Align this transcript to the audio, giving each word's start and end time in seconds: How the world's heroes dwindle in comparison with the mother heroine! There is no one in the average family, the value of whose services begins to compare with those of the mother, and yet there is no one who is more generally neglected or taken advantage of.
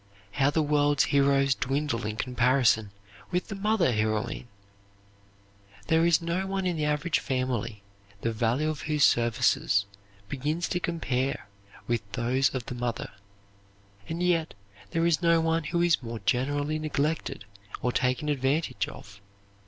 How 0.31 0.49
the 0.49 0.63
world's 0.63 1.03
heroes 1.03 1.53
dwindle 1.53 2.07
in 2.07 2.15
comparison 2.15 2.89
with 3.29 3.49
the 3.49 3.55
mother 3.55 3.91
heroine! 3.91 4.47
There 5.89 6.07
is 6.07 6.23
no 6.23 6.47
one 6.47 6.65
in 6.65 6.75
the 6.75 6.85
average 6.85 7.19
family, 7.19 7.83
the 8.21 8.31
value 8.31 8.67
of 8.67 8.81
whose 8.81 9.03
services 9.03 9.85
begins 10.27 10.67
to 10.69 10.79
compare 10.79 11.47
with 11.85 12.01
those 12.13 12.49
of 12.55 12.65
the 12.65 12.73
mother, 12.73 13.11
and 14.09 14.23
yet 14.23 14.55
there 14.89 15.05
is 15.05 15.21
no 15.21 15.39
one 15.39 15.65
who 15.65 15.83
is 15.83 16.01
more 16.01 16.17
generally 16.25 16.79
neglected 16.79 17.45
or 17.83 17.91
taken 17.91 18.27
advantage 18.27 18.87
of. 18.87 19.21